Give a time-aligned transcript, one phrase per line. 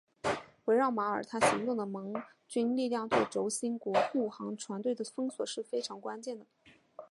[0.65, 2.15] 围绕马耳他行动的盟
[2.47, 6.47] 军力量对轴心国的护航船队的封锁是非常关键的。